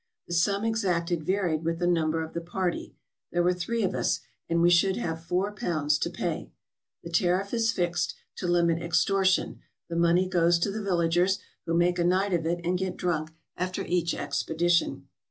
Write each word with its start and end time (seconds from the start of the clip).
The 0.27 0.33
sum 0.33 0.65
exacted 0.65 1.23
varied 1.23 1.63
with 1.63 1.77
the 1.77 1.85
number 1.85 2.23
of 2.23 2.33
the 2.33 2.41
party. 2.41 2.95
There 3.31 3.43
were 3.43 3.53
three 3.53 3.83
of 3.83 3.93
us, 3.93 4.19
and 4.49 4.59
we 4.59 4.71
should 4.71 4.97
have 4.97 5.19
£4 5.19 5.99
to 6.01 6.09
pay. 6.09 6.49
The 7.03 7.11
tariff 7.11 7.53
is 7.53 7.71
fixed, 7.71 8.15
to 8.37 8.47
limit 8.47 8.81
extortion; 8.81 9.59
the 9.89 9.95
money 9.95 10.27
goes 10.27 10.57
to 10.57 10.71
the 10.71 10.81
villagers, 10.81 11.37
who 11.67 11.75
make 11.75 11.99
a 11.99 12.03
night 12.03 12.33
of 12.33 12.47
it 12.47 12.61
and 12.63 12.79
get 12.79 12.97
drunk 12.97 13.29
after 13.55 13.85
each 13.85 14.15
expedition. 14.15 15.07